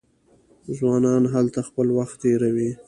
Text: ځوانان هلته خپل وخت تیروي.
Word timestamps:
ځوانان 0.77 1.23
هلته 1.33 1.59
خپل 1.67 1.87
وخت 1.97 2.15
تیروي. 2.21 2.69